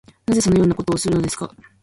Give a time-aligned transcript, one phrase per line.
[0.25, 1.53] なぜそのようなことをするのですか